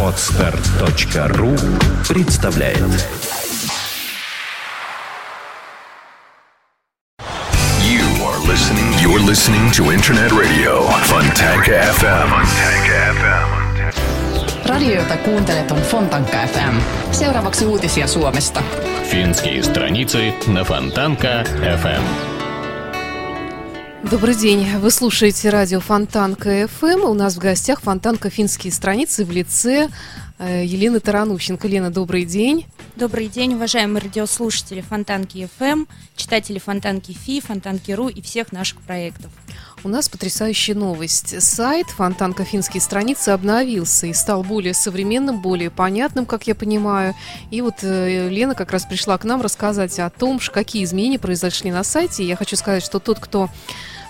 [0.00, 1.56] Отстар.ру
[2.08, 2.78] представляет
[7.82, 8.94] You are listening.
[9.02, 12.28] You're listening to Internet Radio Fontanka FM.
[12.30, 13.48] Fontanka FM.
[14.68, 16.80] Radio, jota kuuntelet, on Fontanka FM.
[17.10, 18.62] Seuraavaksi uutisia Suomesta.
[19.02, 21.42] Финские страницы на Фонтанка
[21.80, 22.33] FM.
[24.14, 24.64] Добрый день.
[24.78, 27.04] Вы слушаете радио Фонтанка КФМ.
[27.04, 29.88] У нас в гостях Фонтанка финские страницы в лице
[30.38, 31.66] э, Елены Таранущенко.
[31.66, 32.64] Лена, добрый день.
[32.94, 39.32] Добрый день, уважаемые радиослушатели Фонтанки ФМ, читатели Фонтанки ФИ, Фонтанки РУ и всех наших проектов.
[39.82, 41.42] У нас потрясающая новость.
[41.42, 47.16] Сайт Фонтанка финские страницы обновился и стал более современным, более понятным, как я понимаю.
[47.50, 51.72] И вот э, Лена как раз пришла к нам рассказать о том, какие изменения произошли
[51.72, 52.24] на сайте.
[52.24, 53.50] Я хочу сказать, что тот, кто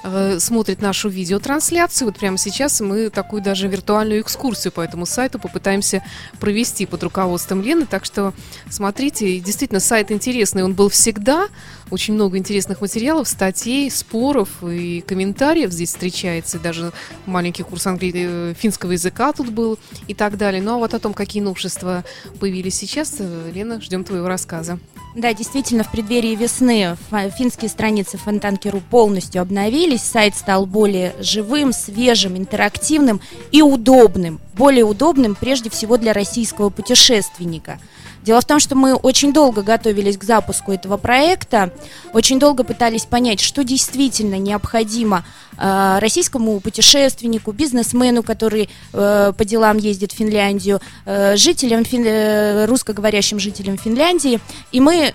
[0.05, 5.39] э, смотрит нашу видеотрансляцию, вот прямо сейчас мы такую даже виртуальную экскурсию по этому сайту
[5.39, 6.05] попытаемся
[6.39, 7.87] провести под руководством Лены.
[7.87, 8.33] Так что
[8.71, 11.49] смотрите, действительно сайт интересный, он был всегда.
[11.91, 16.59] Очень много интересных материалов, статей, споров и комментариев здесь встречается.
[16.59, 16.93] Даже
[17.27, 18.13] маленький курс англи...
[18.15, 20.63] э, финского языка тут был и так далее.
[20.63, 22.05] Ну а вот о том, какие новшества
[22.41, 24.79] появились сейчас, э, Лена, ждем твоего рассказа.
[25.15, 26.97] Да, действительно, в преддверии весны
[27.39, 33.21] финские страницы Фонтанки.ру полностью обновились, сайт стал более живым, свежим, интерактивным
[33.53, 34.41] и удобным.
[34.55, 37.79] Более удобным прежде всего для российского путешественника.
[38.25, 41.71] Дело в том, что мы очень долго готовились к запуску этого проекта,
[42.15, 45.27] очень долго пытались понять, что действительно необходимо
[45.59, 52.65] э, российскому путешественнику, бизнесмену, который э, по делам ездит в Финляндию, э, жителям, фин- э,
[52.65, 54.41] русскоговорящим жителям Финляндии.
[54.73, 55.13] И мы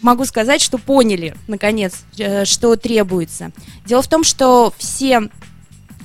[0.00, 3.52] могу сказать, что поняли, наконец, э, что требуется.
[3.84, 5.28] Дело в том, что все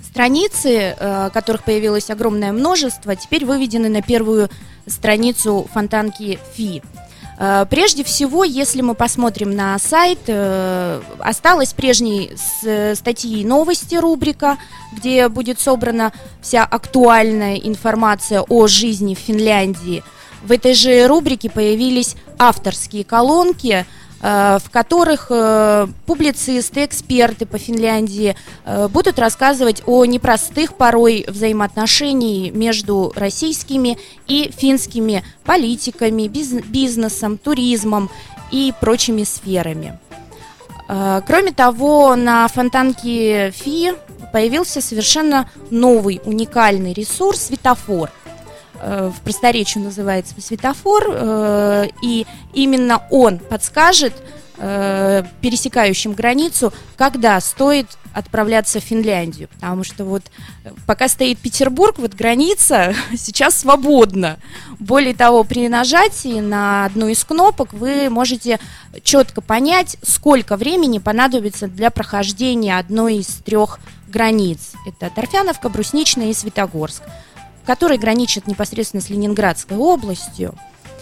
[0.09, 4.49] страницы, э, которых появилось огромное множество, теперь выведены на первую
[4.87, 6.81] страницу фонтанки Фи.
[7.37, 12.31] Э, Прежде всего, если мы посмотрим на сайт, э, осталась прежней
[12.95, 14.57] статьи и новости рубрика,
[14.93, 16.11] где будет собрана
[16.41, 20.03] вся актуальная информация о жизни в Финляндии.
[20.43, 23.85] В этой же рубрике появились авторские колонки,
[24.21, 28.35] в которых э, публицисты, эксперты по Финляндии
[28.65, 38.09] э, будут рассказывать о непростых порой взаимоотношениях между российскими и финскими политиками, биз- бизнесом, туризмом
[38.51, 39.99] и прочими сферами.
[40.89, 43.93] Э, Кроме того, на фонтанке Фи
[44.33, 48.11] появился совершенно новый уникальный ресурс светофор.
[48.79, 54.13] Э, В просторечию называется светофор, э, и именно он подскажет
[54.57, 59.47] э, пересекающим границу, когда стоит отправляться в Финляндию.
[59.49, 60.23] Потому что вот
[60.85, 64.37] пока стоит Петербург, вот граница сейчас свободна.
[64.79, 68.59] Более того, при нажатии на одну из кнопок вы можете
[69.03, 74.71] четко понять, сколько времени понадобится для прохождения одной из трех границ.
[74.85, 77.03] Это Торфяновка, Брусничная и Светогорск,
[77.67, 80.55] которые граничат непосредственно с Ленинградской областью.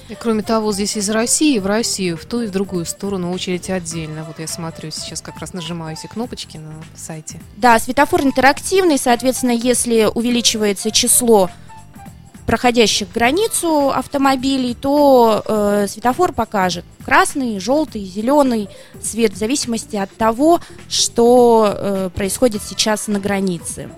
[0.10, 3.70] И кроме того, здесь из России в Россию, в ту и в другую сторону очередь
[3.70, 4.24] отдельно.
[4.24, 7.40] Вот я смотрю, сейчас как раз нажимаю эти кнопочки на сайте.
[7.58, 11.50] Да, светофор интерактивный, соответственно, если увеличивается число
[12.48, 18.70] проходящих границу автомобилей, то э, светофор покажет красный, желтый, зеленый
[19.02, 23.90] цвет в зависимости от того, что э, происходит сейчас на границе.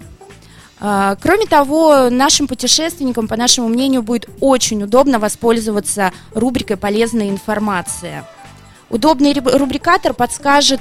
[0.80, 8.26] А, Кроме того, нашим путешественникам, по нашему мнению, будет очень удобно воспользоваться рубрикой «Полезная информация».
[8.90, 10.80] Удобный рубрикатор подскажет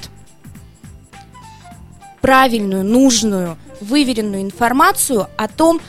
[2.20, 5.80] правильную, нужную, выверенную информацию о том,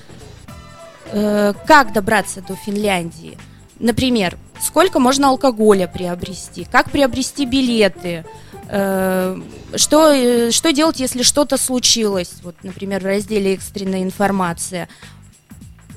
[1.11, 3.37] э, как добраться до Финляндии.
[3.79, 8.25] Например, сколько можно алкоголя приобрести, как приобрести билеты,
[8.67, 14.89] что, э, что делать, если что-то случилось, вот, например, в разделе «Экстренная информация».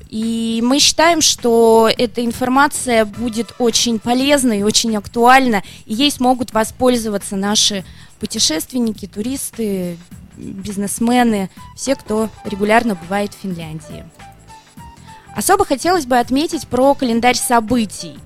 [0.08, 6.52] И мы считаем, что эта информация будет очень полезна и очень актуальна, и ей смогут
[6.52, 7.84] воспользоваться наши
[8.18, 9.96] путешественники, туристы,
[10.36, 14.04] бизнесмены, все, кто регулярно бывает в Финляндии.
[15.36, 18.18] Особо хотелось бы отметить про календарь событий.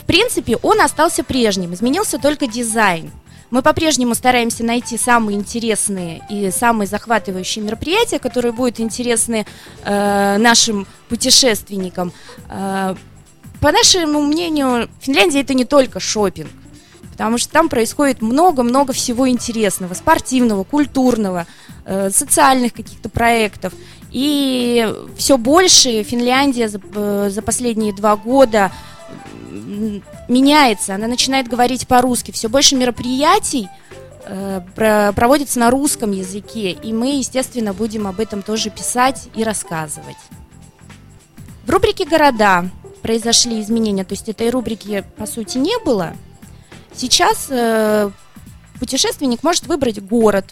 [0.00, 3.10] В принципе, он остался прежним, изменился только дизайн.
[3.50, 9.46] Мы по-прежнему стараемся найти самые интересные и самые захватывающие мероприятия, которые будут интересны
[9.84, 12.12] э, нашим путешественникам.
[12.50, 12.94] Э,
[13.60, 16.50] по нашему мнению, Финляндия это не только шопинг,
[17.10, 21.46] потому что там происходит много-много всего интересного, спортивного, культурного,
[21.86, 23.72] э, социальных каких-то проектов.
[24.10, 28.72] И все больше Финляндия за, э, за последние два года
[30.28, 32.30] меняется, она начинает говорить по-русски.
[32.30, 33.68] Все больше мероприятий
[34.24, 39.44] э, про- проводится на русском языке, и мы, естественно, будем об этом тоже писать и
[39.44, 40.16] рассказывать.
[41.64, 42.66] В рубрике «Города»
[43.02, 46.14] произошли изменения, то есть этой рубрики, по сути, не было.
[46.94, 48.10] Сейчас э,
[48.80, 50.46] путешественник может выбрать город,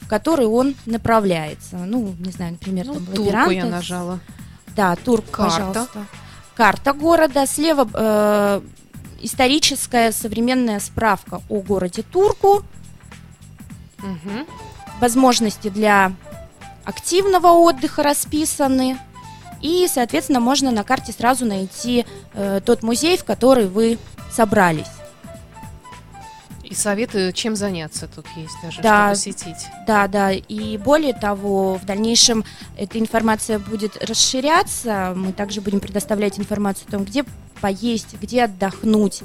[0.00, 1.76] в который он направляется.
[1.76, 4.20] Ну, не знаю, например, Ну, там турку я нажала.
[4.74, 5.58] Да, тур, Карта.
[5.72, 6.06] пожалуйста.
[6.54, 7.46] Карта города.
[7.46, 8.60] Слева э,
[9.20, 12.64] историческая современная справка о городе Турку.
[13.98, 14.46] Мгм.
[15.00, 16.12] Возможности для
[16.84, 18.98] активного отдыха расписаны.
[19.60, 22.04] И, соответственно, можно на карте сразу найти
[22.34, 23.98] э, тот музей, в который вы
[24.30, 25.01] собрались.
[26.72, 29.14] И советы, чем заняться тут есть даже, Да.
[29.14, 29.66] что посетить.
[29.86, 30.32] Да, да.
[30.32, 32.46] И более того, в дальнейшем
[32.78, 35.12] эта информация будет расширяться.
[35.14, 37.26] Мы также будем предоставлять информацию о том, где
[37.60, 39.20] поесть, где отдохнуть.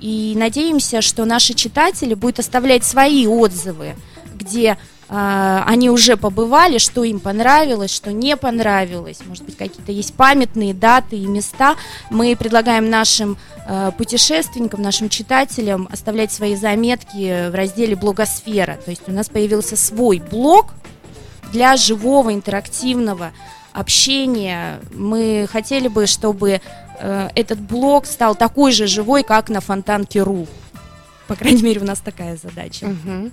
[0.00, 3.94] И надеемся, что наши читатели будут оставлять свои отзывы,
[4.34, 4.78] где
[5.14, 9.18] они уже побывали, что им понравилось, что не понравилось.
[9.26, 11.76] Может быть, какие-то есть памятные даты и места.
[12.08, 13.36] Мы предлагаем нашим
[13.66, 18.78] э, путешественникам, нашим читателям оставлять свои заметки в разделе «Блогосфера».
[18.82, 20.72] То есть у нас появился свой блог
[21.52, 23.32] для живого, интерактивного
[23.74, 24.80] общения.
[24.94, 26.62] Мы хотели бы, чтобы
[26.98, 30.46] э, этот блог стал такой же живой, как на Фонтанке.ру.
[31.26, 32.86] По крайней мере, у нас такая задача.
[32.86, 33.30] Мгм.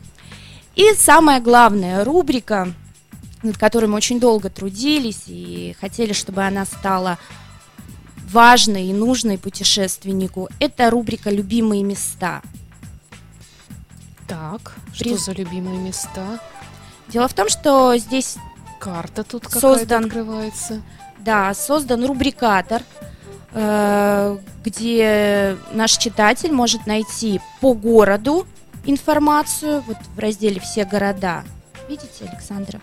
[0.79, 2.71] И самая главная рубрика,
[3.43, 7.17] над которой мы очень долго трудились и хотели, чтобы она стала
[8.31, 12.41] важной и нужной путешественнику, это рубрика «Любимые места».
[14.25, 16.39] Так, что При- за любимые места?
[17.09, 18.37] Дело в том, что здесь,
[18.79, 20.05] Карта тут какая-то Создан.
[20.05, 20.81] открывается.
[21.17, 22.83] да, создан рубрикатор,
[23.51, 28.47] э, где наш читатель может найти по городу
[28.89, 31.43] информацию, вот в разделе «Все города».
[31.87, 32.79] Видите, Александра?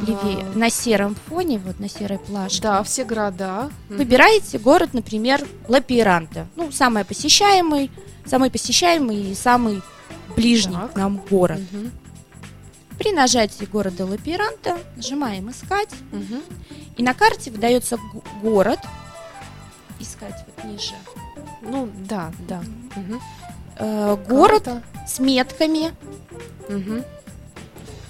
[0.00, 0.58] Левее, А.
[0.58, 2.60] на сером фоне, вот на серой плашке.
[2.62, 3.70] Да, все города.
[3.88, 6.46] Выбираете город, например, Лапиранте.
[6.56, 7.90] Ну, самый посещаемый,
[8.26, 9.82] самый посещаемый и самый
[10.36, 10.92] ближний Так.
[10.92, 11.60] к нам город.
[11.70, 11.92] Мгм.
[12.98, 16.42] При нажатии города Лапиранте нажимаем «Искать», Мгм.
[16.96, 17.98] и на карте выдается
[18.42, 18.80] город.
[20.00, 20.94] Искать вот ниже.
[21.62, 22.62] Ну, да, да.
[22.96, 23.20] Мгм.
[23.76, 24.82] Э, город Карта.
[25.06, 25.92] с метками
[26.68, 27.04] Мгм.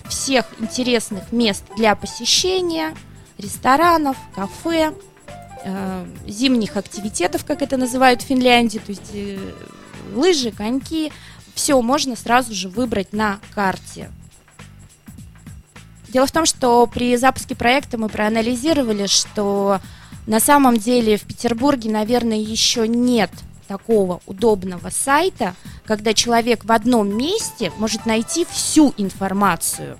[0.08, 2.94] всех интересных мест для посещения,
[3.38, 4.92] ресторанов, кафе,
[5.64, 9.38] э, зимних активитетов, как это называют в Финляндии, то есть э,
[10.14, 11.12] лыжи, коньки,
[11.54, 14.10] все можно сразу же выбрать на карте.
[16.08, 19.80] Дело в том, что при запуске проекта мы проанализировали, что
[20.26, 23.30] на самом деле в Петербурге, наверное, еще нет
[23.66, 29.98] такого удобного сайта, когда человек в одном месте может найти всю информацию.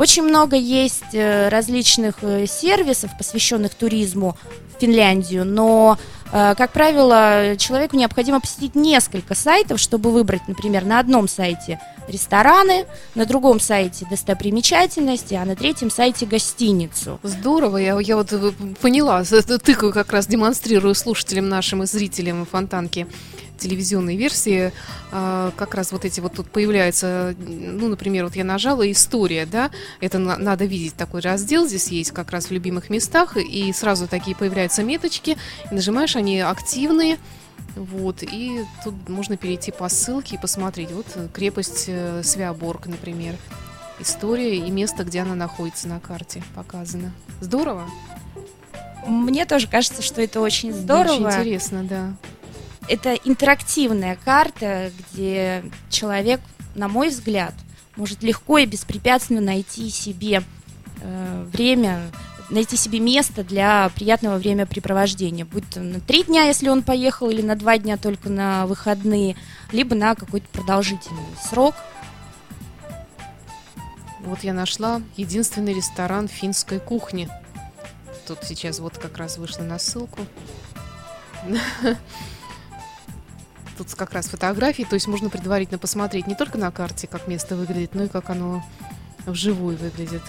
[0.00, 4.34] Очень много есть э, различных э, сервисов, посвященных туризму
[4.74, 5.98] в Финляндию, но,
[6.32, 12.86] э, как правило, человеку необходимо посетить несколько сайтов, чтобы выбрать, например, на одном сайте рестораны,
[13.14, 17.20] на другом сайте достопримечательности, а на третьем сайте гостиницу.
[17.22, 18.32] Здорово, я, я вот
[18.80, 19.22] поняла,
[19.62, 23.06] тыкаю как раз, демонстрирую слушателям нашим и зрителям фонтанки
[23.60, 24.72] телевизионной версии,
[25.12, 29.70] а, как раз вот эти вот тут появляются, ну, например, вот я нажала «История», да,
[30.00, 34.08] это на- надо видеть такой раздел, здесь есть как раз в любимых местах, и сразу
[34.08, 35.36] такие появляются меточки,
[35.70, 37.18] и нажимаешь, они активные,
[37.76, 43.36] вот, и тут можно перейти по ссылке и посмотреть, вот э, крепость э, Свяборг, например,
[44.00, 47.12] история и место, где она находится на карте показано.
[47.40, 47.84] Здорово?
[49.06, 51.12] Мне тоже кажется, что это очень здорово.
[51.12, 52.12] Очень интересно, да.
[52.90, 56.40] Это интерактивная карта, где человек,
[56.74, 57.54] на мой взгляд,
[57.94, 60.42] может легко и беспрепятственно найти себе
[61.00, 62.10] э, время,
[62.50, 65.44] найти себе место для приятного времяпрепровождения.
[65.44, 69.36] Будь то на три дня, если он поехал, или на два дня только на выходные,
[69.70, 71.76] либо на какой-то продолжительный срок.
[74.18, 77.28] Вот я нашла единственный ресторан финской кухни.
[78.26, 80.26] Тут сейчас вот как раз вышла на ссылку.
[83.80, 87.56] Тут как раз фотографии, то есть можно предварительно посмотреть не только на карте, как место
[87.56, 88.62] выглядит, но и как оно
[89.24, 90.20] вживую выглядит.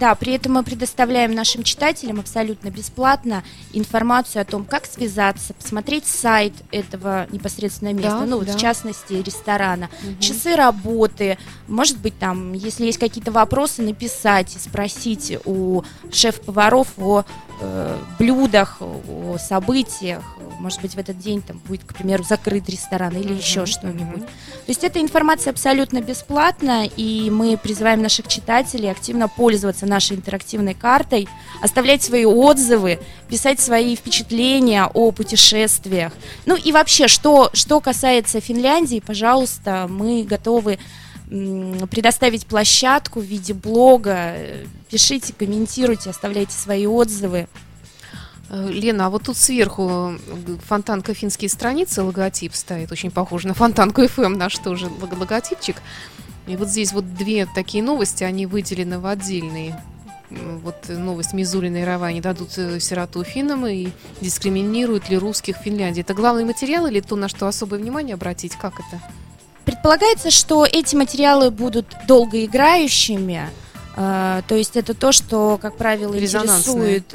[0.00, 6.06] Да, при этом мы предоставляем нашим читателям абсолютно бесплатно информацию о том, как связаться, посмотреть
[6.06, 8.52] сайт этого непосредственно места, Да, ну вот да.
[8.52, 11.38] в частности ресторана, часы работы,
[11.68, 17.24] может быть там, если есть какие-то вопросы, написать и спросить у шеф-поваров о
[17.60, 20.22] э, блюдах, о событиях,
[20.58, 24.22] может быть в этот день там будет, к примеру, закрыт ресторан или еще что-нибудь.
[24.22, 30.74] То есть эта информация абсолютно бесплатна, и мы призываем наших читателей активно пользоваться нашей интерактивной
[30.74, 31.28] картой,
[31.62, 32.98] оставлять свои отзывы,
[33.28, 36.12] писать свои впечатления о путешествиях.
[36.46, 40.78] Ну и вообще, что, что касается Финляндии, пожалуйста, мы готовы
[41.28, 44.34] предоставить площадку в виде блога.
[44.90, 47.48] Пишите, комментируйте, оставляйте свои отзывы.
[48.50, 53.54] Э, Лена, а вот тут сверху э, фонтанка финские страницы, логотип стоит, очень похож на
[53.54, 55.76] фонтанку FM, наш тоже лого- логотипчик.
[56.46, 59.78] И вот здесь вот две такие новости, они выделены в отдельные.
[60.30, 63.88] Вот новость Мизулина и Рава не дадут э, сироту финнам и
[64.22, 66.00] дискриминируют ли русских в Финляндии.
[66.00, 68.54] Это главный материал или то, на что особое внимание обратить?
[68.56, 69.00] Как это?
[69.66, 73.48] Предполагается, что эти материалы будут долгоиграющими,
[73.96, 77.14] э, то есть это то, что, как правило, интересует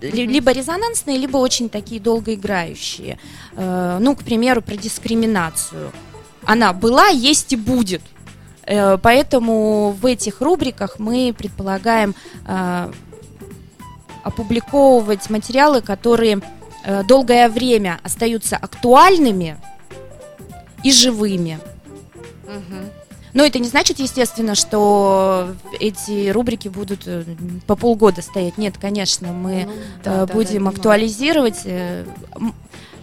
[0.00, 3.18] либо резонансные, либо очень такие долгоиграющие.
[3.56, 5.92] Э, ну, к примеру, про дискриминацию.
[6.44, 8.02] Она была, есть и будет.
[8.64, 12.14] Э, Поэтому в этих рубриках мы предполагаем
[12.46, 12.92] э,
[14.24, 16.40] опубликовывать материалы, которые
[17.06, 19.58] долгое время остаются актуальными
[20.84, 21.58] и живыми.
[23.34, 27.24] Но это не значит, естественно, что эти рубрики будут э,
[27.66, 28.58] по полгода стоять.
[28.58, 30.76] Нет, конечно, мы Ну, э, да, да, да, будем понимаю.
[30.76, 31.60] актуализировать.
[31.64, 32.04] э,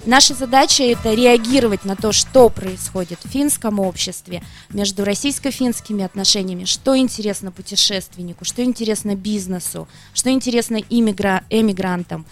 [0.07, 6.95] Наша задача это реагировать на то, что происходит в финском обществе, между российско-финскими отношениями, что
[6.95, 12.27] интересно путешественнику, что интересно бизнесу, что интересно иммигра- эмигрантам.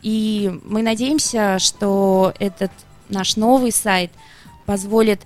[0.00, 2.70] И мы надеемся, что этот
[3.10, 4.10] наш новый сайт
[4.64, 5.20] позволит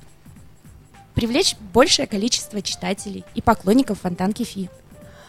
[1.23, 4.69] привлечь большее количество читателей и поклонников Фонтанки Фи.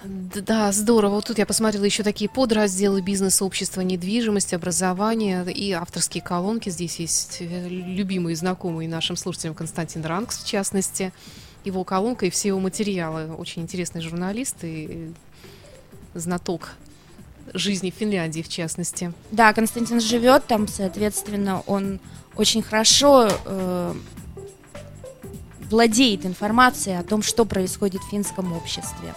[0.03, 1.15] Да, здорово.
[1.15, 6.69] Вот тут я посмотрела еще такие подразделы бизнеса, общества, недвижимость, образование и авторские колонки.
[6.69, 11.13] Здесь есть э, любимые, знакомые нашим слушателям Константин Ранкс, в частности.
[11.63, 13.31] Его колонка и все его материалы.
[13.35, 15.13] Очень интересный журналист и
[16.15, 16.71] э, знаток
[17.53, 19.13] жизни в Финляндии, в частности.
[19.29, 21.99] Да, Константин живет там, соответственно, он
[22.35, 23.93] очень хорошо э,
[25.73, 29.15] владеет информацией о том, что происходит в финском обществе.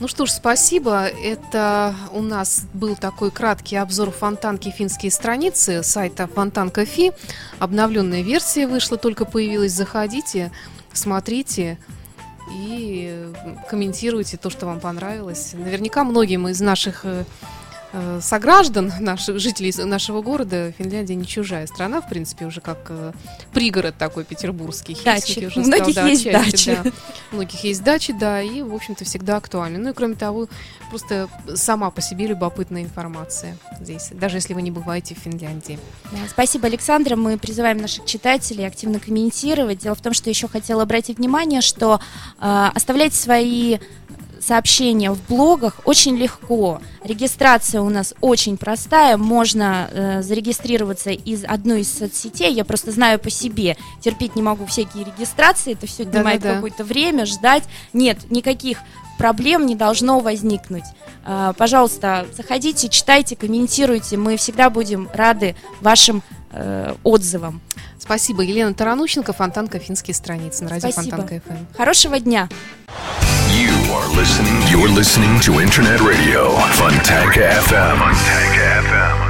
[0.00, 1.04] Ну что ж, спасибо.
[1.04, 7.12] Это у нас был такой краткий обзор фонтанки финские страницы сайта Фонтанка Фи.
[7.60, 9.72] Обновленная версия вышла, только появилась.
[9.72, 10.50] Заходите,
[10.92, 11.78] смотрите
[12.52, 13.30] и
[13.68, 15.52] комментируйте то, что вам понравилось.
[15.52, 17.24] Наверняка многим из наших э,
[18.20, 23.12] сограждан, наших жителей нашего города, Финляндия не чужая страна, в принципе, уже как э,
[23.52, 24.96] пригород такой петербургский.
[25.04, 25.46] Дачи.
[25.46, 26.80] Уже У многих да, есть отчасти, дачи.
[26.84, 26.90] да.
[27.32, 29.78] У многих есть дачи, да, и, в общем-то, всегда актуально.
[29.78, 30.48] Ну и, кроме того,
[30.88, 35.78] просто сама по себе любопытная информация здесь, даже если вы не бываете в Финляндии.
[36.12, 37.16] Да, спасибо, Александра.
[37.16, 39.78] Мы призываем наших читателей активно комментировать.
[39.78, 42.00] Дело в том, что еще хотела обратить внимание, что
[42.40, 43.78] э, оставлять свои
[44.40, 46.80] сообщения в блогах очень легко.
[47.04, 49.16] Регистрация у нас очень простая.
[49.16, 52.52] Можно э, зарегистрироваться из одной из соцсетей.
[52.52, 53.76] Я просто знаю по себе.
[54.00, 55.72] Терпеть не могу всякие регистрации.
[55.72, 56.54] Это все отнимает Да-да-да.
[56.56, 57.64] какое-то время, ждать.
[57.92, 58.78] Нет, никаких
[59.20, 60.84] проблем не должно возникнуть.
[61.26, 64.16] А, Пожалуйста, заходите, читайте, комментируйте.
[64.16, 66.22] Мы всегда будем рады вашим
[66.52, 67.60] э, отзывам.
[67.98, 68.42] Спасибо.
[68.42, 71.18] Елена Таранущенко, Фонтанка Финские страницы на радио Спасибо.
[71.18, 71.42] Фонтанка.
[71.46, 71.76] ФМ.
[71.76, 72.48] Хорошего дня!
[73.50, 74.56] You are listening.
[74.70, 78.00] You're listening to Internet Radio FM.
[78.80, 79.29] FM.